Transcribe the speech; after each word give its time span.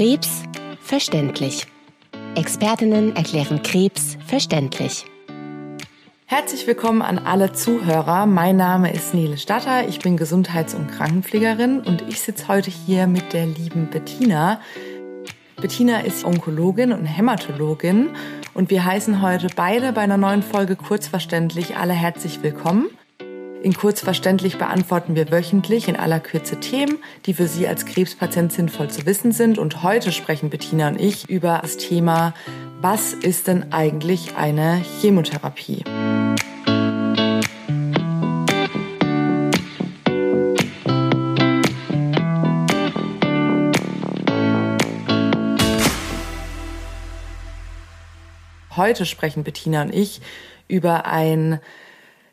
Krebs 0.00 0.44
verständlich. 0.80 1.66
Expertinnen 2.34 3.14
erklären 3.16 3.62
Krebs 3.62 4.16
verständlich. 4.26 5.04
Herzlich 6.24 6.66
willkommen 6.66 7.02
an 7.02 7.18
alle 7.18 7.52
Zuhörer. 7.52 8.24
Mein 8.24 8.56
Name 8.56 8.94
ist 8.94 9.12
Nele 9.12 9.36
Statter. 9.36 9.86
Ich 9.88 9.98
bin 9.98 10.16
Gesundheits- 10.16 10.72
und 10.72 10.90
Krankenpflegerin 10.90 11.80
und 11.80 12.00
ich 12.08 12.18
sitze 12.18 12.48
heute 12.48 12.70
hier 12.70 13.06
mit 13.08 13.34
der 13.34 13.44
lieben 13.44 13.90
Bettina. 13.90 14.62
Bettina 15.60 16.00
ist 16.00 16.24
Onkologin 16.24 16.94
und 16.94 17.04
Hämatologin 17.04 18.08
und 18.54 18.70
wir 18.70 18.86
heißen 18.86 19.20
heute 19.20 19.48
beide 19.54 19.92
bei 19.92 20.00
einer 20.00 20.16
neuen 20.16 20.42
Folge 20.42 20.76
Kurzverständlich 20.76 21.76
alle 21.76 21.92
herzlich 21.92 22.42
willkommen. 22.42 22.88
In 23.62 23.74
Kurzverständlich 23.74 24.56
beantworten 24.56 25.14
wir 25.14 25.30
wöchentlich 25.30 25.86
in 25.86 25.96
aller 25.96 26.18
Kürze 26.18 26.60
Themen, 26.60 26.96
die 27.26 27.34
für 27.34 27.46
Sie 27.46 27.68
als 27.68 27.84
Krebspatient 27.84 28.54
sinnvoll 28.54 28.88
zu 28.88 29.04
wissen 29.04 29.32
sind. 29.32 29.58
Und 29.58 29.82
heute 29.82 30.12
sprechen 30.12 30.48
Bettina 30.48 30.88
und 30.88 30.98
ich 30.98 31.28
über 31.28 31.58
das 31.60 31.76
Thema, 31.76 32.32
was 32.80 33.12
ist 33.12 33.48
denn 33.48 33.70
eigentlich 33.70 34.34
eine 34.34 34.82
Chemotherapie? 35.02 35.84
Heute 48.74 49.04
sprechen 49.04 49.44
Bettina 49.44 49.82
und 49.82 49.94
ich 49.94 50.22
über 50.66 51.04
ein 51.04 51.60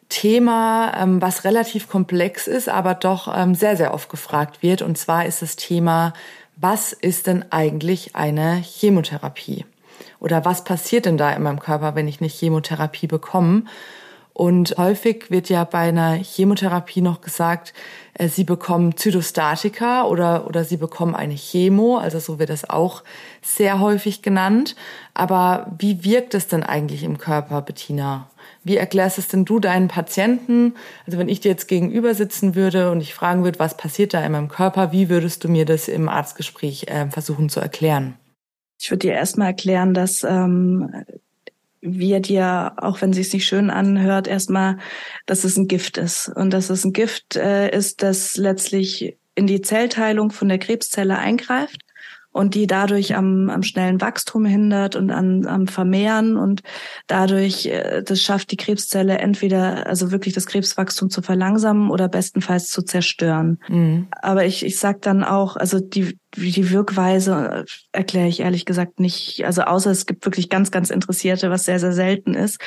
Thema, 0.09 0.93
ähm, 0.97 1.21
was 1.21 1.43
relativ 1.43 1.89
komplex 1.89 2.47
ist, 2.47 2.69
aber 2.69 2.95
doch 2.95 3.33
ähm, 3.35 3.55
sehr, 3.55 3.75
sehr 3.75 3.93
oft 3.93 4.09
gefragt 4.09 4.63
wird. 4.63 4.81
Und 4.81 4.97
zwar 4.97 5.25
ist 5.25 5.41
das 5.41 5.55
Thema, 5.55 6.13
was 6.55 6.93
ist 6.93 7.27
denn 7.27 7.45
eigentlich 7.51 8.15
eine 8.15 8.55
Chemotherapie? 8.55 9.65
Oder 10.19 10.45
was 10.45 10.63
passiert 10.63 11.05
denn 11.05 11.17
da 11.17 11.31
in 11.31 11.43
meinem 11.43 11.59
Körper, 11.59 11.95
wenn 11.95 12.07
ich 12.07 12.21
eine 12.21 12.29
Chemotherapie 12.29 13.07
bekomme? 13.07 13.63
Und 14.37 14.75
häufig 14.77 15.31
wird 15.31 15.49
ja 15.49 15.63
bei 15.63 15.89
einer 15.89 16.13
Chemotherapie 16.13 17.01
noch 17.01 17.21
gesagt, 17.21 17.73
äh, 18.13 18.27
sie 18.27 18.43
bekommen 18.43 18.95
Zytostatika 18.95 20.03
oder, 20.03 20.45
oder 20.45 20.63
sie 20.63 20.77
bekommen 20.77 21.15
eine 21.15 21.33
Chemo, 21.33 21.97
also 21.97 22.19
so 22.19 22.37
wird 22.37 22.51
das 22.51 22.69
auch 22.69 23.03
sehr 23.41 23.79
häufig 23.79 24.21
genannt. 24.21 24.75
Aber 25.15 25.75
wie 25.79 26.03
wirkt 26.03 26.35
es 26.35 26.47
denn 26.47 26.61
eigentlich 26.61 27.01
im 27.01 27.17
Körper, 27.17 27.63
Bettina? 27.63 28.29
Wie 28.63 28.77
erklärst 28.77 29.17
es 29.17 29.27
denn 29.27 29.43
du 29.43 29.59
deinen 29.59 29.87
Patienten? 29.87 30.75
Also 31.07 31.17
wenn 31.17 31.29
ich 31.29 31.39
dir 31.39 31.49
jetzt 31.49 31.67
gegenüber 31.67 32.13
sitzen 32.13 32.53
würde 32.53 32.91
und 32.91 33.01
ich 33.01 33.15
fragen 33.15 33.43
würde, 33.43 33.57
was 33.57 33.75
passiert 33.75 34.13
da 34.13 34.23
in 34.23 34.33
meinem 34.33 34.49
Körper, 34.49 34.91
wie 34.91 35.09
würdest 35.09 35.45
du 35.45 35.49
mir 35.49 35.65
das 35.65 35.87
im 35.87 36.07
Arztgespräch 36.09 36.85
äh, 36.89 37.09
versuchen 37.09 37.49
zu 37.49 37.59
erklären? 37.59 38.13
Ich 38.79 38.91
würde 38.91 39.07
dir 39.07 39.13
erstmal 39.13 39.47
erklären, 39.47 39.95
dass 39.95 40.23
ähm, 40.23 40.91
wir 41.93 42.19
dir, 42.19 42.73
auch 42.77 43.01
wenn 43.01 43.11
es 43.11 43.31
sich 43.31 43.45
schön 43.45 43.69
anhört, 43.69 44.27
erstmal, 44.27 44.77
dass 45.25 45.43
es 45.43 45.57
ein 45.57 45.67
Gift 45.67 45.97
ist. 45.97 46.29
Und 46.29 46.51
dass 46.51 46.69
es 46.69 46.83
ein 46.83 46.93
Gift 46.93 47.35
äh, 47.35 47.69
ist, 47.75 48.03
das 48.03 48.37
letztlich 48.37 49.17
in 49.35 49.47
die 49.47 49.61
Zellteilung 49.61 50.31
von 50.31 50.49
der 50.49 50.57
Krebszelle 50.57 51.17
eingreift 51.17 51.86
und 52.31 52.53
die 52.53 52.67
dadurch 52.67 53.15
am, 53.15 53.49
am 53.49 53.63
schnellen 53.63 53.99
Wachstum 53.99 54.45
hindert 54.45 54.95
und 54.95 55.09
an, 55.09 55.47
am 55.47 55.67
Vermehren 55.67 56.37
und 56.37 56.61
dadurch 57.07 57.65
äh, 57.65 58.03
das 58.03 58.21
schafft 58.21 58.51
die 58.51 58.57
Krebszelle 58.57 59.17
entweder 59.17 59.87
also 59.87 60.11
wirklich 60.11 60.33
das 60.33 60.45
Krebswachstum 60.45 61.09
zu 61.09 61.21
verlangsamen 61.21 61.89
oder 61.89 62.07
bestenfalls 62.07 62.69
zu 62.69 62.83
zerstören. 62.83 63.59
Mhm. 63.67 64.07
Aber 64.21 64.45
ich, 64.45 64.65
ich 64.65 64.77
sag 64.77 65.01
dann 65.01 65.23
auch, 65.23 65.55
also 65.55 65.79
die 65.79 66.17
die 66.35 66.69
Wirkweise 66.71 67.65
äh, 67.65 67.65
erkläre 67.91 68.27
ich 68.27 68.41
ehrlich 68.41 68.65
gesagt 68.65 68.99
nicht. 68.99 69.43
Also 69.45 69.63
außer 69.63 69.91
es 69.91 70.05
gibt 70.05 70.25
wirklich 70.25 70.49
ganz, 70.49 70.71
ganz 70.71 70.89
Interessierte, 70.89 71.49
was 71.49 71.65
sehr, 71.65 71.79
sehr 71.79 71.93
selten 71.93 72.33
ist. 72.33 72.59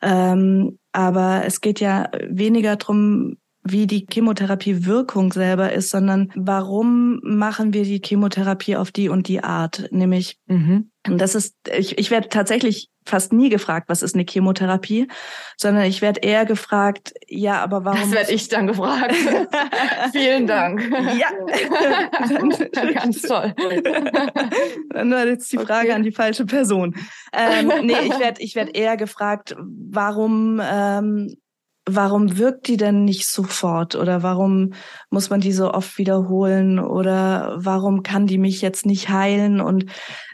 Ähm, 0.00 0.78
aber 0.92 1.42
es 1.44 1.60
geht 1.60 1.80
ja 1.80 2.10
weniger 2.28 2.76
drum 2.76 3.36
wie 3.62 3.86
die 3.86 4.06
Chemotherapie 4.10 4.86
Wirkung 4.86 5.32
selber 5.32 5.72
ist, 5.72 5.90
sondern 5.90 6.32
warum 6.34 7.20
machen 7.22 7.74
wir 7.74 7.84
die 7.84 8.00
Chemotherapie 8.02 8.76
auf 8.76 8.90
die 8.90 9.08
und 9.08 9.28
die 9.28 9.42
Art? 9.42 9.88
Nämlich, 9.90 10.38
mhm. 10.46 10.90
das 11.04 11.34
ist, 11.34 11.56
ich, 11.76 11.98
ich 11.98 12.10
werde 12.10 12.28
tatsächlich 12.28 12.90
fast 13.06 13.32
nie 13.32 13.48
gefragt, 13.48 13.88
was 13.88 14.02
ist 14.02 14.14
eine 14.14 14.24
Chemotherapie, 14.28 15.08
sondern 15.56 15.84
ich 15.84 16.00
werde 16.00 16.20
eher 16.20 16.44
gefragt, 16.44 17.12
ja, 17.26 17.62
aber 17.62 17.84
warum? 17.84 18.00
Das 18.00 18.12
werde 18.12 18.32
ich 18.32 18.48
dann 18.48 18.66
gefragt. 18.66 19.14
Vielen 20.12 20.46
Dank. 20.46 20.82
Ja. 21.18 21.28
Ganz 22.94 23.22
toll. 23.22 23.54
Dann 24.90 25.10
war 25.10 25.26
jetzt 25.26 25.52
die 25.52 25.58
Frage 25.58 25.88
okay. 25.88 25.92
an 25.92 26.02
die 26.02 26.12
falsche 26.12 26.44
Person. 26.44 26.94
Ähm, 27.32 27.72
nee, 27.82 27.96
ich 28.04 28.18
werde 28.18 28.42
ich 28.42 28.54
werd 28.54 28.76
eher 28.76 28.96
gefragt, 28.96 29.56
warum 29.58 30.60
ähm, 30.62 31.34
warum 31.94 32.38
wirkt 32.38 32.68
die 32.68 32.76
denn 32.76 33.04
nicht 33.04 33.26
sofort 33.26 33.94
oder 33.96 34.22
warum 34.22 34.72
muss 35.10 35.30
man 35.30 35.40
die 35.40 35.52
so 35.52 35.72
oft 35.72 35.98
wiederholen 35.98 36.78
oder 36.78 37.54
warum 37.56 38.02
kann 38.02 38.26
die 38.26 38.38
mich 38.38 38.60
jetzt 38.60 38.86
nicht 38.86 39.08
heilen 39.08 39.60
und 39.60 39.86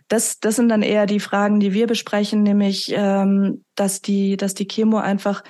das, 0.08 0.38
das 0.38 0.56
sind 0.56 0.68
dann 0.68 0.82
eher 0.82 1.06
die 1.06 1.20
Fragen, 1.20 1.58
die 1.58 1.72
wir 1.72 1.86
besprechen, 1.86 2.42
nämlich, 2.42 2.92
ähm, 2.94 3.64
dass 3.74 4.00
die, 4.00 4.36
dass 4.36 4.54
die 4.54 4.68
Chemo 4.68 4.98
einfach 4.98 5.42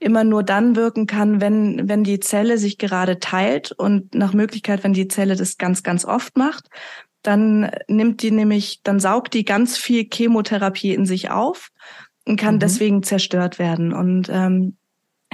immer 0.00 0.24
nur 0.24 0.42
dann 0.42 0.76
wirken 0.76 1.06
kann, 1.06 1.40
wenn, 1.40 1.88
wenn 1.88 2.02
die 2.02 2.20
Zelle 2.20 2.58
sich 2.58 2.78
gerade 2.78 3.18
teilt 3.18 3.70
und 3.72 4.14
nach 4.14 4.32
Möglichkeit, 4.32 4.82
wenn 4.82 4.94
die 4.94 5.08
Zelle 5.08 5.36
das 5.36 5.58
ganz, 5.58 5.82
ganz 5.82 6.04
oft 6.04 6.36
macht, 6.36 6.68
dann 7.22 7.70
nimmt 7.86 8.22
die 8.22 8.30
nämlich, 8.30 8.80
dann 8.82 8.98
saugt 8.98 9.34
die 9.34 9.44
ganz 9.44 9.76
viel 9.76 10.08
Chemotherapie 10.10 10.94
in 10.94 11.04
sich 11.04 11.30
auf 11.30 11.68
und 12.26 12.40
kann 12.40 12.56
mhm. 12.56 12.60
deswegen 12.60 13.02
zerstört 13.02 13.58
werden. 13.58 13.92
Und 13.92 14.28
ähm, 14.30 14.76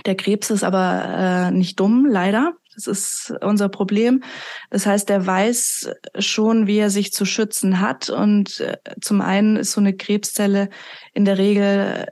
der 0.05 0.17
Krebs 0.17 0.51
ist 0.51 0.65
aber 0.65 1.49
äh, 1.49 1.51
nicht 1.51 1.81
dumm, 1.81 2.07
leider. 2.09 2.53
Das 2.75 2.87
ist 2.87 3.33
unser 3.41 3.71
Problem. 3.71 4.23
Das 4.71 4.85
heißt, 4.85 5.09
er 5.09 5.27
weiß 5.27 5.91
schon, 6.19 6.67
wie 6.67 6.77
er 6.77 6.91
sich 6.91 7.13
zu 7.13 7.25
schützen 7.25 7.81
hat. 7.81 8.11
Und 8.11 8.61
äh, 8.61 8.77
zum 9.01 9.23
einen 9.23 9.57
ist 9.57 9.73
so 9.73 9.81
eine 9.81 9.97
Krebszelle 9.97 10.69
in 11.15 11.25
der 11.25 11.39
Regel 11.39 12.07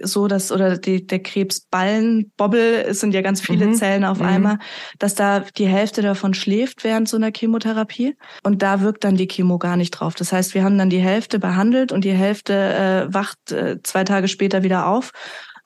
so, 0.00 0.28
dass, 0.28 0.52
oder 0.52 0.78
die, 0.78 1.06
der 1.06 1.18
Krebsballenbobbel, 1.20 2.84
es 2.88 3.00
sind 3.00 3.14
ja 3.14 3.22
ganz 3.22 3.40
viele 3.40 3.66
mhm. 3.66 3.74
Zellen 3.74 4.04
auf 4.04 4.20
mhm. 4.20 4.26
einmal, 4.26 4.58
dass 4.98 5.14
da 5.14 5.40
die 5.40 5.66
Hälfte 5.66 6.02
davon 6.02 6.34
schläft 6.34 6.84
während 6.84 7.08
so 7.08 7.16
einer 7.16 7.32
Chemotherapie. 7.34 8.16
Und 8.44 8.62
da 8.62 8.80
wirkt 8.80 9.04
dann 9.04 9.16
die 9.16 9.26
Chemo 9.26 9.58
gar 9.58 9.76
nicht 9.76 9.90
drauf. 9.90 10.14
Das 10.14 10.32
heißt, 10.32 10.54
wir 10.54 10.62
haben 10.62 10.78
dann 10.78 10.90
die 10.90 11.00
Hälfte 11.00 11.38
behandelt 11.38 11.92
und 11.92 12.04
die 12.04 12.12
Hälfte 12.12 12.54
äh, 12.54 13.12
wacht 13.12 13.50
äh, 13.50 13.82
zwei 13.82 14.04
Tage 14.04 14.28
später 14.28 14.62
wieder 14.62 14.86
auf 14.86 15.12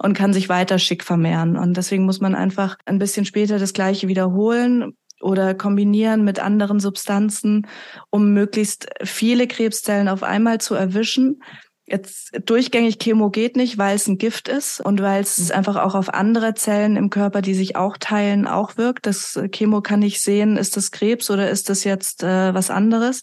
und 0.02 0.14
kann 0.14 0.32
sich 0.32 0.48
weiter 0.48 0.78
schick 0.78 1.04
vermehren. 1.04 1.56
Und 1.56 1.76
deswegen 1.76 2.04
muss 2.04 2.20
man 2.20 2.34
einfach 2.34 2.76
ein 2.84 2.98
bisschen 2.98 3.24
später 3.24 3.58
das 3.58 3.72
Gleiche 3.72 4.08
wiederholen 4.08 4.96
oder 5.20 5.54
kombinieren 5.54 6.24
mit 6.24 6.40
anderen 6.40 6.80
Substanzen, 6.80 7.66
um 8.10 8.32
möglichst 8.32 8.88
viele 9.02 9.46
Krebszellen 9.46 10.08
auf 10.08 10.22
einmal 10.22 10.60
zu 10.60 10.74
erwischen. 10.74 11.41
Jetzt 11.84 12.32
durchgängig 12.46 12.98
Chemo 12.98 13.30
geht 13.30 13.56
nicht, 13.56 13.76
weil 13.76 13.96
es 13.96 14.06
ein 14.06 14.16
Gift 14.16 14.48
ist 14.48 14.80
und 14.80 15.02
weil 15.02 15.20
es 15.20 15.38
mhm. 15.38 15.56
einfach 15.56 15.76
auch 15.76 15.94
auf 15.94 16.12
andere 16.14 16.54
Zellen 16.54 16.96
im 16.96 17.10
Körper, 17.10 17.42
die 17.42 17.54
sich 17.54 17.76
auch 17.76 17.96
teilen, 17.98 18.46
auch 18.46 18.76
wirkt. 18.76 19.06
Das 19.06 19.38
Chemo 19.52 19.82
kann 19.82 20.00
nicht 20.00 20.20
sehen, 20.20 20.56
ist 20.56 20.76
das 20.76 20.91
Krebs 20.91 21.30
oder 21.30 21.50
ist 21.50 21.68
das 21.68 21.84
jetzt 21.84 22.22
äh, 22.22 22.54
was 22.54 22.70
anderes. 22.70 23.22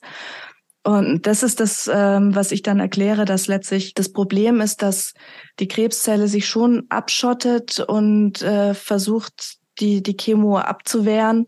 Und 0.84 1.28
das 1.28 1.44
ist 1.44 1.60
das, 1.60 1.90
ähm, 1.94 2.36
was 2.36 2.52
ich 2.52 2.62
dann 2.62 2.80
erkläre, 2.80 3.26
dass 3.26 3.48
letztlich 3.48 3.94
das 3.94 4.12
Problem 4.14 4.62
ist, 4.62 4.82
dass 4.82 5.14
die 5.60 5.68
Krebszelle 5.68 6.28
sich 6.28 6.48
schon 6.48 6.86
abschottet 6.90 7.80
und 7.80 8.42
äh, 8.42 8.74
versucht, 8.74 9.58
die, 9.80 10.02
die 10.02 10.16
Chemo 10.16 10.58
abzuwehren. 10.58 11.48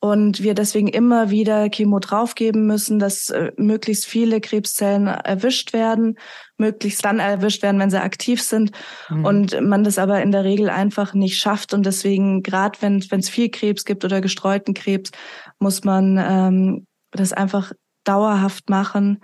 Und 0.00 0.42
wir 0.42 0.54
deswegen 0.54 0.88
immer 0.88 1.30
wieder 1.30 1.68
Chemo 1.68 2.00
draufgeben 2.00 2.66
müssen, 2.66 2.98
dass 2.98 3.30
äh, 3.30 3.52
möglichst 3.56 4.06
viele 4.06 4.40
Krebszellen 4.40 5.06
erwischt 5.06 5.72
werden, 5.72 6.18
möglichst 6.56 7.04
dann 7.04 7.20
erwischt 7.20 7.62
werden, 7.62 7.78
wenn 7.78 7.90
sie 7.90 8.02
aktiv 8.02 8.42
sind. 8.42 8.72
Mhm. 9.10 9.24
Und 9.24 9.60
man 9.60 9.84
das 9.84 9.98
aber 9.98 10.20
in 10.22 10.32
der 10.32 10.42
Regel 10.42 10.70
einfach 10.70 11.14
nicht 11.14 11.38
schafft. 11.38 11.72
Und 11.72 11.86
deswegen, 11.86 12.42
gerade 12.42 12.80
wenn 12.80 12.98
es 12.98 13.28
viel 13.28 13.48
Krebs 13.48 13.84
gibt 13.84 14.04
oder 14.04 14.20
gestreuten 14.20 14.74
Krebs, 14.74 15.12
muss 15.60 15.84
man 15.84 16.18
ähm, 16.18 16.86
das 17.12 17.32
einfach 17.32 17.72
dauerhaft 18.04 18.70
machen, 18.70 19.20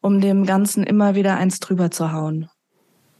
um 0.00 0.20
dem 0.20 0.46
Ganzen 0.46 0.84
immer 0.84 1.14
wieder 1.14 1.36
eins 1.36 1.60
drüber 1.60 1.90
zu 1.90 2.12
hauen. 2.12 2.48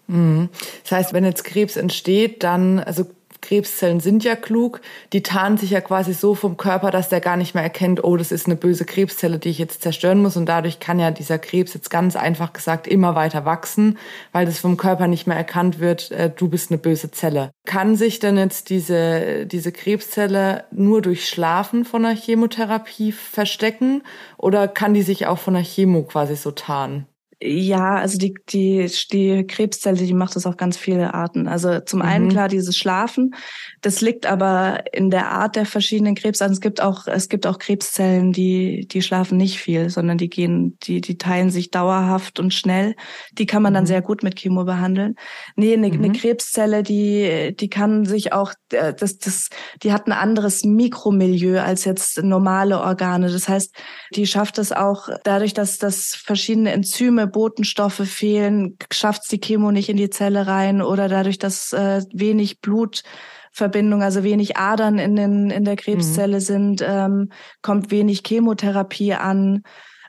Mhm. 0.07 0.49
Das 0.83 0.93
heißt, 0.93 1.13
wenn 1.13 1.25
jetzt 1.25 1.45
Krebs 1.45 1.77
entsteht, 1.77 2.43
dann, 2.43 2.81
also 2.81 3.07
Krebszellen 3.51 3.99
sind 3.99 4.23
ja 4.23 4.37
klug, 4.37 4.81
die 5.13 5.25
tarnen 5.25 5.59
sich 5.59 5.71
ja 5.71 5.81
quasi 5.81 6.15
so 6.15 6.37
vom 6.37 6.57
Körper, 6.57 6.93
dass 6.93 7.09
der 7.09 7.21
gar 7.21 7.37
nicht 7.37 7.53
mehr 7.53 7.65
erkennt, 7.65 8.05
oh, 8.05 8.17
das 8.17 8.31
ist 8.31 8.47
eine 8.47 8.55
böse 8.55 8.85
Krebszelle, 8.85 9.41
die 9.41 9.49
ich 9.49 9.59
jetzt 9.59 9.83
zerstören 9.83 10.23
muss. 10.23 10.37
Und 10.37 10.47
dadurch 10.47 10.79
kann 10.79 11.01
ja 11.01 11.11
dieser 11.11 11.41
Krebs 11.41 11.75
jetzt 11.75 11.91
ganz 11.91 12.15
einfach 12.15 12.53
gesagt 12.53 12.87
immer 12.87 13.17
weiter 13.17 13.45
wachsen, 13.45 13.99
weil 14.31 14.47
das 14.47 14.61
vom 14.61 14.77
Körper 14.77 15.09
nicht 15.09 15.27
mehr 15.27 15.37
erkannt 15.37 15.81
wird, 15.81 16.13
äh, 16.13 16.31
du 16.31 16.49
bist 16.49 16.71
eine 16.71 16.79
böse 16.79 17.11
Zelle. 17.11 17.51
Kann 17.67 17.97
sich 17.97 18.21
denn 18.21 18.39
jetzt 18.39 18.71
diese, 18.71 19.47
diese 19.47 19.73
Krebszelle 19.73 20.63
nur 20.71 21.03
durch 21.03 21.29
Schlafen 21.29 21.85
von 21.85 22.05
der 22.05 22.15
Chemotherapie 22.15 23.11
verstecken 23.11 24.05
oder 24.39 24.69
kann 24.69 24.95
die 24.95 25.03
sich 25.03 25.27
auch 25.27 25.39
von 25.39 25.55
der 25.55 25.65
Chemo 25.65 26.05
quasi 26.05 26.37
so 26.37 26.53
tarnen? 26.53 27.10
Ja, 27.43 27.95
also 27.95 28.19
die, 28.19 28.35
die, 28.51 28.91
die 29.11 29.47
Krebszelle, 29.47 29.97
die 29.97 30.13
macht 30.13 30.37
das 30.37 30.45
auf 30.45 30.59
ganz 30.59 30.77
viele 30.77 31.15
Arten. 31.15 31.49
Also 31.49 31.81
zum 31.81 32.03
einen 32.03 32.27
mhm. 32.27 32.31
klar 32.31 32.49
dieses 32.49 32.77
Schlafen. 32.77 33.35
Das 33.81 34.03
liegt 34.03 34.27
aber 34.27 34.85
in 34.93 35.09
der 35.09 35.31
Art 35.31 35.57
der 35.57 35.65
verschiedenen 35.65 36.15
Krebsarten. 36.15 36.53
Es 36.53 36.61
gibt 36.61 36.83
auch, 36.83 37.07
es 37.07 37.31
gibt 37.31 37.47
auch 37.47 37.59
Krebszellen, 37.59 38.33
die, 38.33 38.87
die 38.87 39.01
schlafen 39.01 39.39
nicht 39.39 39.59
viel, 39.59 39.89
sondern 39.89 40.19
die 40.19 40.29
gehen, 40.29 40.77
die, 40.83 41.01
die 41.01 41.17
teilen 41.17 41.49
sich 41.49 41.71
dauerhaft 41.71 42.39
und 42.39 42.53
schnell. 42.53 42.95
Die 43.33 43.47
kann 43.47 43.63
man 43.63 43.73
dann 43.73 43.85
mhm. 43.85 43.89
sehr 43.89 44.03
gut 44.03 44.23
mit 44.23 44.37
Chemo 44.37 44.65
behandeln. 44.65 45.15
Nee, 45.57 45.73
eine, 45.73 45.89
mhm. 45.89 46.05
eine 46.05 46.13
Krebszelle, 46.13 46.83
die, 46.83 47.57
die 47.59 47.71
kann 47.71 48.05
sich 48.05 48.35
auch, 48.35 48.53
äh, 48.71 48.93
das, 48.93 49.17
das, 49.17 49.49
die 49.83 49.95
hat 49.95 50.07
ein 50.07 50.13
anderes 50.13 50.63
Mikromilieu 50.65 51.59
als 51.59 51.87
jetzt 51.87 52.23
normale 52.23 52.81
Organe. 52.81 53.33
Das 53.33 53.49
heißt, 53.49 53.75
die 54.15 54.27
schafft 54.27 54.59
es 54.59 54.73
auch 54.73 55.09
dadurch, 55.25 55.55
dass 55.55 55.79
das 55.79 56.15
verschiedene 56.15 56.73
Enzyme 56.73 57.30
Botenstoffe 57.31 58.07
fehlen, 58.07 58.77
schafft 58.93 59.31
die 59.33 59.41
Chemo 59.41 59.71
nicht 59.71 59.89
in 59.89 59.97
die 59.97 60.11
Zelle 60.11 60.47
rein 60.47 60.83
oder 60.83 61.09
dadurch, 61.09 61.39
dass 61.39 61.73
äh, 61.73 62.03
wenig 62.13 62.61
Blutverbindung, 62.61 64.03
also 64.03 64.23
wenig 64.23 64.57
Adern 64.57 64.99
in, 64.99 65.17
den, 65.17 65.51
in 65.51 65.65
der 65.65 65.77
Krebszelle 65.77 66.37
mhm. 66.37 66.41
sind, 66.41 66.85
ähm, 66.87 67.31
kommt 67.63 67.91
wenig 67.91 68.23
Chemotherapie 68.27 69.15
an. 69.15 69.63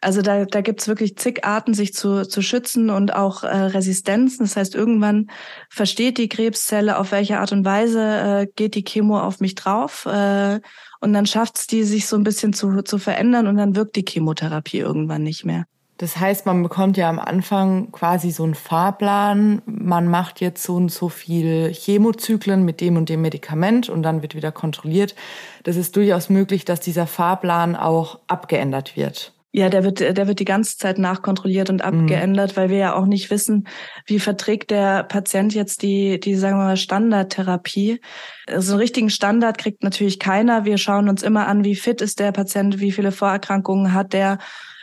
Also 0.03 0.23
da, 0.23 0.45
da 0.45 0.61
gibt's 0.61 0.87
wirklich 0.87 1.15
zig 1.15 1.45
Arten, 1.45 1.75
sich 1.75 1.93
zu, 1.93 2.27
zu 2.27 2.41
schützen 2.41 2.89
und 2.89 3.13
auch 3.13 3.43
äh, 3.43 3.55
Resistenzen. 3.55 4.45
Das 4.45 4.57
heißt, 4.57 4.73
irgendwann 4.73 5.29
versteht 5.69 6.17
die 6.17 6.27
Krebszelle, 6.27 6.97
auf 6.97 7.11
welche 7.11 7.39
Art 7.39 7.51
und 7.51 7.63
Weise 7.65 8.01
äh, 8.01 8.47
geht 8.55 8.73
die 8.73 8.83
Chemo 8.83 9.19
auf 9.19 9.39
mich 9.39 9.53
drauf. 9.53 10.07
Äh, 10.07 10.59
und 11.01 11.13
dann 11.13 11.27
schafft's 11.27 11.67
die, 11.67 11.83
sich 11.83 12.07
so 12.07 12.15
ein 12.15 12.23
bisschen 12.23 12.53
zu, 12.53 12.81
zu 12.81 12.97
verändern 12.97 13.45
und 13.45 13.57
dann 13.57 13.75
wirkt 13.75 13.95
die 13.95 14.05
Chemotherapie 14.07 14.79
irgendwann 14.79 15.21
nicht 15.21 15.45
mehr. 15.45 15.65
Das 16.01 16.17
heißt, 16.17 16.47
man 16.47 16.63
bekommt 16.63 16.97
ja 16.97 17.07
am 17.07 17.19
Anfang 17.19 17.91
quasi 17.91 18.31
so 18.31 18.43
einen 18.43 18.55
Fahrplan. 18.55 19.61
Man 19.67 20.07
macht 20.07 20.41
jetzt 20.41 20.63
so 20.63 20.73
und 20.73 20.91
so 20.91 21.09
viel 21.09 21.71
Chemozyklen 21.71 22.65
mit 22.65 22.81
dem 22.81 22.97
und 22.97 23.07
dem 23.07 23.21
Medikament 23.21 23.87
und 23.87 24.01
dann 24.01 24.23
wird 24.23 24.33
wieder 24.33 24.51
kontrolliert. 24.51 25.13
Das 25.61 25.75
ist 25.75 25.95
durchaus 25.95 26.27
möglich, 26.31 26.65
dass 26.65 26.79
dieser 26.79 27.05
Fahrplan 27.05 27.75
auch 27.75 28.17
abgeändert 28.25 28.97
wird. 28.97 29.31
Ja, 29.51 29.69
der 29.69 29.83
wird, 29.83 29.99
der 29.99 30.27
wird 30.27 30.39
die 30.39 30.45
ganze 30.45 30.79
Zeit 30.79 30.97
nachkontrolliert 30.97 31.69
und 31.69 31.85
mhm. 31.85 32.01
abgeändert, 32.01 32.53
mhm. 32.53 32.57
weil 32.57 32.69
wir 32.71 32.77
ja 32.77 32.95
auch 32.95 33.05
nicht 33.05 33.29
wissen, 33.29 33.67
wie 34.07 34.17
verträgt 34.17 34.71
der 34.71 35.03
Patient 35.03 35.53
jetzt 35.53 35.83
die, 35.83 36.19
die, 36.19 36.33
sagen 36.33 36.57
wir 36.57 36.63
mal, 36.63 36.77
Standardtherapie. 36.77 38.01
So 38.47 38.55
also 38.55 38.71
einen 38.71 38.81
richtigen 38.81 39.11
Standard 39.11 39.59
kriegt 39.59 39.83
natürlich 39.83 40.17
keiner. 40.17 40.65
Wir 40.65 40.79
schauen 40.79 41.09
uns 41.09 41.21
immer 41.21 41.45
an, 41.45 41.63
wie 41.63 41.75
fit 41.75 42.01
ist 42.01 42.19
der 42.19 42.31
Patient, 42.31 42.79
wie 42.79 42.91
viele 42.91 43.11
Vorerkrankungen 43.11 43.93
hat 43.93 44.13
der 44.13 44.39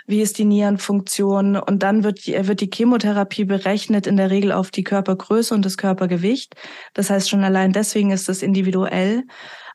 wie 0.08 0.22
ist 0.22 0.38
die 0.38 0.46
Nierenfunktion 0.46 1.56
und 1.56 1.82
dann 1.82 2.02
wird, 2.02 2.26
wird 2.26 2.60
die 2.62 2.70
Chemotherapie 2.72 3.44
berechnet 3.44 4.06
in 4.06 4.16
der 4.16 4.30
Regel 4.30 4.52
auf 4.52 4.70
die 4.70 4.82
Körpergröße 4.82 5.54
und 5.54 5.64
das 5.64 5.76
Körpergewicht. 5.76 6.54
Das 6.94 7.10
heißt, 7.10 7.28
schon 7.28 7.44
allein 7.44 7.72
deswegen 7.72 8.10
ist 8.10 8.26
das 8.28 8.42
individuell. 8.42 9.24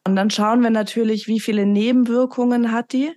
Und 0.06 0.16
dann 0.16 0.32
schauen 0.32 0.62
wir 0.62 0.72
natürlich, 0.72 1.28
wie 1.28 1.40
viele 1.40 1.68
Nebenwirkungen 1.68 2.72
hat 2.72 2.94
die 2.94 3.12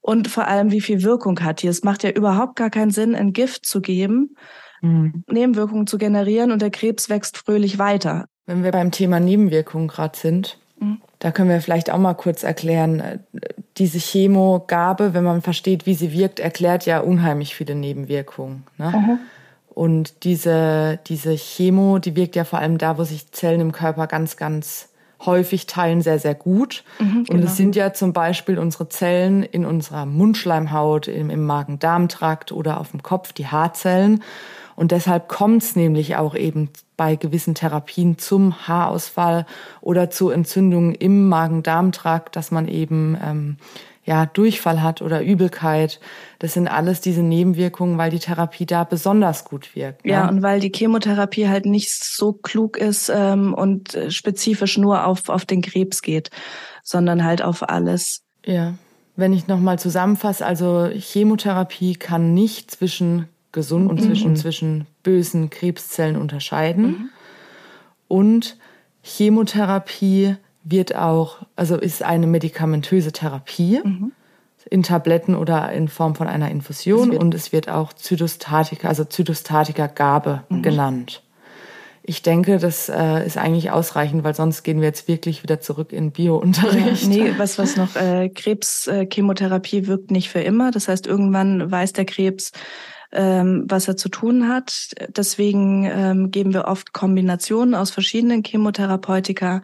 und 0.00 0.28
vor 0.28 0.46
allem, 0.46 0.70
wie 0.70 0.80
viel 0.80 1.02
Wirkung 1.02 1.40
hat 1.40 1.62
die. 1.62 1.66
Es 1.66 1.82
macht 1.82 2.04
ja 2.04 2.10
überhaupt 2.10 2.54
gar 2.54 2.70
keinen 2.70 2.92
Sinn, 2.92 3.16
ein 3.16 3.32
Gift 3.32 3.66
zu 3.66 3.80
geben, 3.80 4.36
mhm. 4.80 5.24
Nebenwirkungen 5.28 5.88
zu 5.88 5.98
generieren 5.98 6.52
und 6.52 6.62
der 6.62 6.70
Krebs 6.70 7.08
wächst 7.08 7.36
fröhlich 7.36 7.80
weiter. 7.80 8.26
Wenn 8.46 8.62
wir 8.62 8.70
beim 8.70 8.92
Thema 8.92 9.18
Nebenwirkungen 9.18 9.88
gerade 9.88 10.16
sind, 10.16 10.56
mhm. 10.78 11.02
Da 11.20 11.30
können 11.30 11.50
wir 11.50 11.60
vielleicht 11.60 11.90
auch 11.90 11.98
mal 11.98 12.14
kurz 12.14 12.42
erklären, 12.42 13.20
diese 13.80 13.98
Chemogabe, 13.98 15.14
wenn 15.14 15.24
man 15.24 15.42
versteht, 15.42 15.86
wie 15.86 15.94
sie 15.94 16.12
wirkt, 16.12 16.38
erklärt 16.38 16.86
ja 16.86 17.00
unheimlich 17.00 17.54
viele 17.54 17.74
Nebenwirkungen. 17.74 18.64
Ne? 18.78 18.92
Mhm. 18.94 19.18
Und 19.70 20.24
diese, 20.24 20.98
diese 21.06 21.32
Chemo, 21.36 21.98
die 21.98 22.14
wirkt 22.14 22.36
ja 22.36 22.44
vor 22.44 22.58
allem 22.58 22.76
da, 22.76 22.98
wo 22.98 23.04
sich 23.04 23.32
Zellen 23.32 23.60
im 23.60 23.72
Körper 23.72 24.06
ganz, 24.06 24.36
ganz 24.36 24.90
häufig 25.24 25.66
teilen, 25.66 26.02
sehr, 26.02 26.18
sehr 26.18 26.34
gut. 26.34 26.84
Mhm, 26.98 27.24
genau. 27.24 27.32
Und 27.32 27.44
es 27.44 27.56
sind 27.56 27.76
ja 27.76 27.92
zum 27.92 28.12
Beispiel 28.12 28.58
unsere 28.58 28.88
Zellen 28.88 29.42
in 29.42 29.64
unserer 29.64 30.06
Mundschleimhaut, 30.06 31.08
im, 31.08 31.30
im 31.30 31.44
Magen-Darm-Trakt 31.46 32.52
oder 32.52 32.78
auf 32.78 32.90
dem 32.90 33.02
Kopf, 33.02 33.32
die 33.32 33.46
Haarzellen. 33.46 34.22
Und 34.76 34.92
deshalb 34.92 35.28
kommt 35.28 35.62
es 35.62 35.76
nämlich 35.76 36.16
auch 36.16 36.34
eben 36.34 36.70
bei 36.96 37.16
gewissen 37.16 37.54
Therapien 37.54 38.18
zum 38.18 38.66
Haarausfall 38.68 39.46
oder 39.80 40.10
zu 40.10 40.30
Entzündungen 40.30 40.94
im 40.94 41.28
Magen-Darm-Trakt, 41.28 42.36
dass 42.36 42.50
man 42.50 42.68
eben 42.68 43.16
ähm, 43.22 43.56
ja, 44.04 44.26
Durchfall 44.26 44.82
hat 44.82 45.02
oder 45.02 45.22
Übelkeit. 45.22 46.00
Das 46.38 46.54
sind 46.54 46.68
alles 46.68 47.00
diese 47.00 47.22
Nebenwirkungen, 47.22 47.98
weil 47.98 48.10
die 48.10 48.18
Therapie 48.18 48.66
da 48.66 48.84
besonders 48.84 49.44
gut 49.44 49.74
wirkt. 49.74 50.04
Ne? 50.04 50.12
Ja, 50.12 50.28
und 50.28 50.42
weil 50.42 50.60
die 50.60 50.72
Chemotherapie 50.74 51.48
halt 51.48 51.66
nicht 51.66 51.92
so 51.92 52.32
klug 52.32 52.76
ist 52.76 53.10
ähm, 53.14 53.54
und 53.54 53.98
spezifisch 54.08 54.78
nur 54.78 55.06
auf, 55.06 55.28
auf 55.28 55.44
den 55.44 55.62
Krebs 55.62 56.02
geht, 56.02 56.30
sondern 56.82 57.24
halt 57.24 57.42
auf 57.42 57.68
alles. 57.68 58.22
Ja, 58.44 58.74
wenn 59.16 59.32
ich 59.32 59.46
nochmal 59.46 59.78
zusammenfasse, 59.78 60.44
also 60.44 60.88
Chemotherapie 60.92 61.94
kann 61.94 62.34
nicht 62.34 62.70
zwischen 62.70 63.28
gesund 63.52 63.90
und 63.90 64.00
zwischen, 64.00 64.32
mhm. 64.32 64.36
zwischen 64.36 64.86
bösen 65.02 65.50
Krebszellen 65.50 66.16
unterscheiden. 66.16 66.86
Mhm. 66.86 67.08
Und 68.08 68.56
Chemotherapie 69.02 70.36
wird 70.62 70.94
auch, 70.94 71.38
also 71.56 71.76
ist 71.76 72.02
eine 72.02 72.26
medikamentöse 72.26 73.12
Therapie 73.12 73.80
mhm. 73.82 74.12
in 74.68 74.82
Tabletten 74.82 75.34
oder 75.34 75.72
in 75.72 75.88
Form 75.88 76.14
von 76.14 76.26
einer 76.26 76.50
Infusion 76.50 77.12
es 77.12 77.18
und 77.18 77.34
es 77.34 77.52
wird 77.52 77.68
auch 77.68 77.92
Zytostatika, 77.92 78.88
also 78.88 79.04
Zytostatika-Gabe 79.04 80.44
mhm. 80.48 80.62
genannt. 80.62 81.22
Ich 82.02 82.22
denke, 82.22 82.58
das 82.58 82.88
äh, 82.88 83.24
ist 83.26 83.36
eigentlich 83.36 83.70
ausreichend, 83.70 84.24
weil 84.24 84.34
sonst 84.34 84.62
gehen 84.62 84.80
wir 84.80 84.88
jetzt 84.88 85.06
wirklich 85.06 85.42
wieder 85.42 85.60
zurück 85.60 85.92
in 85.92 86.12
Biounterricht. 86.12 87.02
Ja, 87.02 87.08
nee, 87.08 87.34
was, 87.36 87.58
was 87.58 87.76
noch, 87.76 87.94
äh, 87.94 88.30
Krebschemotherapie 88.30 89.78
äh, 89.78 89.86
wirkt 89.86 90.10
nicht 90.10 90.30
für 90.30 90.40
immer. 90.40 90.70
Das 90.70 90.88
heißt, 90.88 91.06
irgendwann 91.06 91.70
weiß 91.70 91.92
der 91.92 92.06
Krebs, 92.06 92.52
ähm, 93.12 93.64
was 93.68 93.88
er 93.88 93.96
zu 93.96 94.08
tun 94.08 94.48
hat. 94.48 94.90
Deswegen 95.08 95.84
ähm, 95.84 96.30
geben 96.30 96.54
wir 96.54 96.66
oft 96.66 96.92
Kombinationen 96.92 97.74
aus 97.74 97.90
verschiedenen 97.90 98.42
Chemotherapeutika 98.42 99.62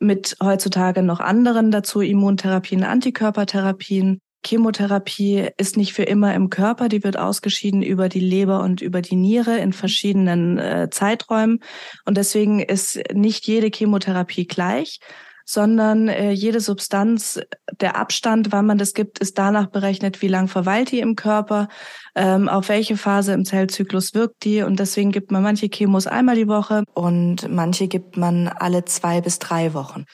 mit 0.00 0.36
heutzutage 0.42 1.02
noch 1.02 1.20
anderen 1.20 1.70
dazu, 1.70 2.00
Immuntherapien, 2.00 2.84
Antikörpertherapien. 2.84 4.20
Chemotherapie 4.46 5.48
ist 5.56 5.78
nicht 5.78 5.94
für 5.94 6.02
immer 6.02 6.34
im 6.34 6.50
Körper, 6.50 6.88
die 6.88 7.02
wird 7.02 7.16
ausgeschieden 7.16 7.82
über 7.82 8.10
die 8.10 8.20
Leber 8.20 8.60
und 8.62 8.82
über 8.82 9.00
die 9.00 9.16
Niere 9.16 9.56
in 9.58 9.72
verschiedenen 9.72 10.58
äh, 10.58 10.88
Zeiträumen. 10.90 11.60
Und 12.04 12.18
deswegen 12.18 12.60
ist 12.60 13.00
nicht 13.12 13.46
jede 13.46 13.70
Chemotherapie 13.74 14.46
gleich, 14.46 15.00
sondern 15.44 16.08
äh, 16.08 16.30
jede 16.30 16.60
Substanz, 16.60 17.40
der 17.80 17.96
Abstand, 17.96 18.52
wann 18.52 18.66
man 18.66 18.78
das 18.78 18.94
gibt, 18.94 19.18
ist 19.18 19.38
danach 19.38 19.66
berechnet, 19.66 20.22
wie 20.22 20.28
lang 20.28 20.48
verweilt 20.48 20.90
die 20.90 21.00
im 21.00 21.16
Körper, 21.16 21.68
ähm, 22.14 22.48
auf 22.48 22.68
welche 22.68 22.96
Phase 22.96 23.32
im 23.32 23.44
Zellzyklus 23.44 24.14
wirkt 24.14 24.44
die. 24.44 24.62
Und 24.62 24.80
deswegen 24.80 25.12
gibt 25.12 25.30
man 25.30 25.42
manche 25.42 25.68
Chemos 25.68 26.06
einmal 26.06 26.36
die 26.36 26.48
Woche 26.48 26.84
und 26.94 27.48
manche 27.50 27.88
gibt 27.88 28.16
man 28.16 28.48
alle 28.48 28.84
zwei 28.84 29.20
bis 29.20 29.38
drei 29.38 29.74
Wochen. 29.74 30.04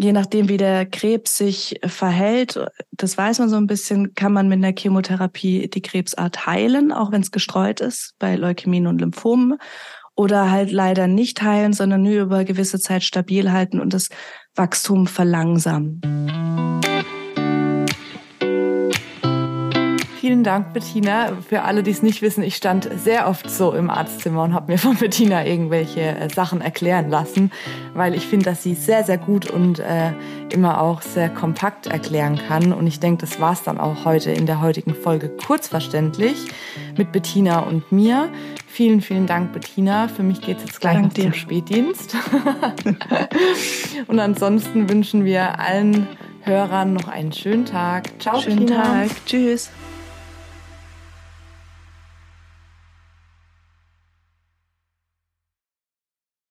Je 0.00 0.12
nachdem, 0.12 0.48
wie 0.48 0.58
der 0.58 0.86
Krebs 0.86 1.36
sich 1.36 1.80
verhält, 1.84 2.64
das 2.92 3.18
weiß 3.18 3.40
man 3.40 3.48
so 3.48 3.56
ein 3.56 3.66
bisschen, 3.66 4.14
kann 4.14 4.32
man 4.32 4.46
mit 4.46 4.58
einer 4.58 4.72
Chemotherapie 4.76 5.68
die 5.68 5.82
Krebsart 5.82 6.46
heilen, 6.46 6.92
auch 6.92 7.10
wenn 7.10 7.22
es 7.22 7.32
gestreut 7.32 7.80
ist, 7.80 8.14
bei 8.20 8.36
Leukämien 8.36 8.86
und 8.86 9.00
Lymphomen 9.00 9.58
oder 10.18 10.50
halt 10.50 10.72
leider 10.72 11.06
nicht 11.06 11.42
heilen, 11.42 11.72
sondern 11.72 12.02
nur 12.02 12.22
über 12.22 12.44
gewisse 12.44 12.80
Zeit 12.80 13.04
stabil 13.04 13.52
halten 13.52 13.78
und 13.78 13.94
das 13.94 14.08
Wachstum 14.58 15.06
verlangsamen. 15.06 16.00
Vielen 20.20 20.42
Dank, 20.42 20.74
Bettina. 20.74 21.32
Für 21.48 21.62
alle, 21.62 21.82
die 21.82 21.92
es 21.92 22.02
nicht 22.02 22.22
wissen, 22.22 22.42
ich 22.42 22.56
stand 22.56 22.90
sehr 23.02 23.28
oft 23.28 23.48
so 23.48 23.72
im 23.72 23.88
Arztzimmer 23.88 24.42
und 24.42 24.52
habe 24.52 24.72
mir 24.72 24.78
von 24.78 24.96
Bettina 25.00 25.46
irgendwelche 25.46 26.00
äh, 26.00 26.28
Sachen 26.28 26.60
erklären 26.60 27.08
lassen, 27.08 27.52
weil 27.94 28.14
ich 28.14 28.26
finde, 28.26 28.46
dass 28.46 28.62
sie 28.62 28.74
sehr, 28.74 29.04
sehr 29.04 29.16
gut 29.16 29.48
und 29.48 29.78
äh, 29.78 30.12
immer 30.52 30.82
auch 30.82 31.02
sehr 31.02 31.28
kompakt 31.28 31.86
erklären 31.86 32.38
kann. 32.48 32.72
Und 32.72 32.86
ich 32.88 32.98
denke, 33.00 33.20
das 33.22 33.40
war 33.40 33.52
es 33.52 33.62
dann 33.62 33.78
auch 33.78 34.04
heute 34.04 34.32
in 34.32 34.46
der 34.46 34.60
heutigen 34.60 34.94
Folge 34.94 35.28
kurzverständlich 35.28 36.36
mit 36.96 37.12
Bettina 37.12 37.60
und 37.60 37.90
mir. 37.92 38.28
Vielen, 38.78 39.00
vielen 39.00 39.26
Dank, 39.26 39.52
Bettina. 39.52 40.06
Für 40.06 40.22
mich 40.22 40.40
geht 40.40 40.58
es 40.58 40.62
jetzt 40.62 40.80
gleich 40.80 40.92
Dank 40.92 41.06
noch 41.06 41.12
dir. 41.12 41.22
zum 41.24 41.32
Spätdienst. 41.32 42.14
Und 44.06 44.20
ansonsten 44.20 44.88
wünschen 44.88 45.24
wir 45.24 45.58
allen 45.58 46.06
Hörern 46.42 46.92
noch 46.92 47.08
einen 47.08 47.32
schönen 47.32 47.66
Tag. 47.66 48.04
Ciao, 48.20 48.40
schönen 48.40 48.66
Bettina. 48.66 48.84
Tag. 48.84 49.08
Tschüss. 49.26 49.70